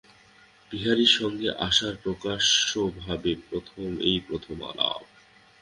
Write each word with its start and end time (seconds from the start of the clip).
বিহারীর 0.71 1.11
সঙ্গে 1.19 1.47
আশার 1.59 1.95
প্রকাশ্যভাবে 2.03 3.31
এই 4.01 4.17
প্রথম 4.27 4.57
আলাপ। 4.63 5.01